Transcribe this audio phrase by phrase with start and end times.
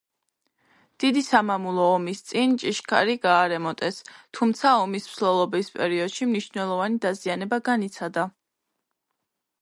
[1.03, 4.01] დიდი სამამულო ომის წინ ჭიშკარი გაარემონტეს,
[4.39, 8.29] თუმცა ომის მსვლელობის პერიოდში მნიშვნელოვანი დაზიანება განიცადა.